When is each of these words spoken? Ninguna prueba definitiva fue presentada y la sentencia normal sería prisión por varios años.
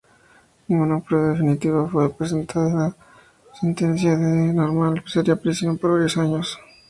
Ninguna 0.67 0.99
prueba 0.99 1.29
definitiva 1.33 1.87
fue 1.87 2.11
presentada 2.11 2.69
y 2.69 2.73
la 2.73 2.95
sentencia 3.55 4.17
normal 4.17 5.03
sería 5.05 5.35
prisión 5.35 5.77
por 5.77 5.91
varios 5.91 6.17
años. 6.17 6.57